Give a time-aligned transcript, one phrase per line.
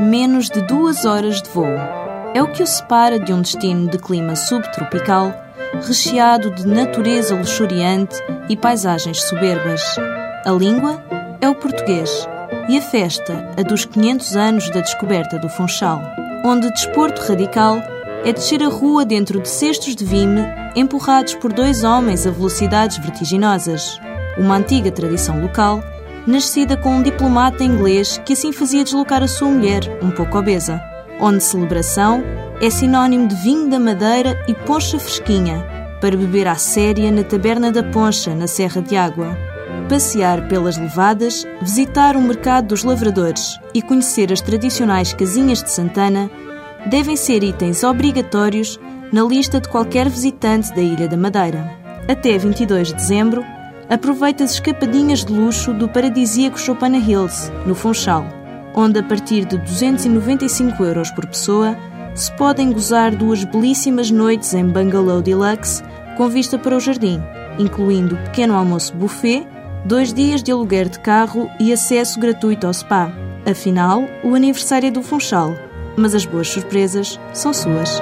[0.00, 1.66] menos de duas horas de voo.
[2.34, 5.32] É o que o separa de um destino de clima subtropical,
[5.86, 8.16] recheado de natureza luxuriante
[8.48, 9.82] e paisagens soberbas.
[10.44, 11.02] A língua
[11.40, 12.28] é o português
[12.68, 16.00] e a festa a dos 500 anos da descoberta do Funchal,
[16.44, 17.78] onde desporto radical
[18.24, 20.42] é descer a rua dentro de cestos de vime
[20.74, 23.98] empurrados por dois homens a velocidades vertiginosas.
[24.36, 25.82] Uma antiga tradição local,
[26.26, 30.82] nascida com um diplomata inglês que assim fazia deslocar a sua mulher, um pouco obesa,
[31.20, 32.22] onde celebração
[32.60, 35.64] é sinónimo de vinho da Madeira e poncha fresquinha,
[36.00, 39.36] para beber à séria na Taberna da Poncha, na Serra de Água.
[39.88, 46.30] Passear pelas levadas, visitar o mercado dos lavradores e conhecer as tradicionais casinhas de Santana
[46.86, 48.80] devem ser itens obrigatórios
[49.12, 51.70] na lista de qualquer visitante da Ilha da Madeira.
[52.08, 53.44] Até 22 de dezembro,
[53.88, 58.26] aproveite as escapadinhas de luxo do paradisíaco Chopana Hills, no Funchal,
[58.74, 61.76] onde a partir de 295 euros por pessoa
[62.14, 65.82] se podem gozar duas belíssimas noites em Bungalow Deluxe
[66.16, 67.22] com vista para o jardim,
[67.58, 69.46] incluindo pequeno almoço buffet,
[69.84, 73.12] dois dias de aluguer de carro e acesso gratuito ao spa.
[73.48, 75.54] Afinal, o aniversário é do Funchal,
[75.96, 78.00] mas as boas surpresas são suas.